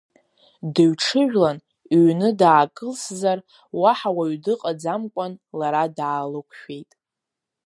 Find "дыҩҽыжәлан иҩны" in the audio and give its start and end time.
0.73-2.29